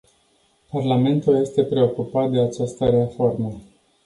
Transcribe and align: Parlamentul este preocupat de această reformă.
Parlamentul 0.69 1.35
este 1.35 1.63
preocupat 1.63 2.31
de 2.31 2.39
această 2.39 2.85
reformă. 2.89 3.57